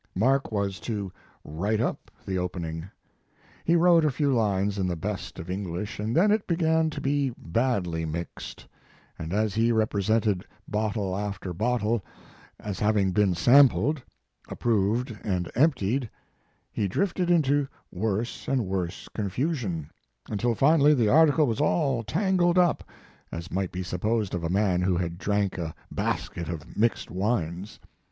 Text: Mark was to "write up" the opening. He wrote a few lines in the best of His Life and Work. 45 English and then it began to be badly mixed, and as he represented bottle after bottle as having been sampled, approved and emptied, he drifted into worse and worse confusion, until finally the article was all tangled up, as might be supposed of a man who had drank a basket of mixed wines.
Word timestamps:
Mark 0.15 0.51
was 0.51 0.79
to 0.79 1.11
"write 1.43 1.79
up" 1.79 2.09
the 2.25 2.35
opening. 2.35 2.89
He 3.63 3.75
wrote 3.75 4.03
a 4.03 4.09
few 4.09 4.33
lines 4.33 4.79
in 4.79 4.87
the 4.87 4.95
best 4.95 5.37
of 5.37 5.45
His 5.45 5.59
Life 5.59 5.59
and 5.59 5.67
Work. 5.67 5.89
45 5.89 5.99
English 5.99 5.99
and 5.99 6.15
then 6.15 6.31
it 6.31 6.47
began 6.47 6.89
to 6.89 7.01
be 7.01 7.29
badly 7.37 8.05
mixed, 8.05 8.65
and 9.19 9.31
as 9.31 9.53
he 9.53 9.71
represented 9.71 10.43
bottle 10.67 11.15
after 11.15 11.53
bottle 11.53 12.03
as 12.59 12.79
having 12.79 13.11
been 13.11 13.35
sampled, 13.35 14.01
approved 14.49 15.15
and 15.23 15.51
emptied, 15.53 16.09
he 16.71 16.87
drifted 16.87 17.29
into 17.29 17.67
worse 17.91 18.47
and 18.47 18.65
worse 18.65 19.07
confusion, 19.09 19.91
until 20.31 20.55
finally 20.55 20.95
the 20.95 21.09
article 21.09 21.45
was 21.45 21.61
all 21.61 22.01
tangled 22.03 22.57
up, 22.57 22.83
as 23.31 23.51
might 23.51 23.71
be 23.71 23.83
supposed 23.83 24.33
of 24.33 24.43
a 24.43 24.49
man 24.49 24.81
who 24.81 24.97
had 24.97 25.19
drank 25.19 25.59
a 25.59 25.75
basket 25.91 26.49
of 26.49 26.75
mixed 26.75 27.11
wines. 27.11 27.79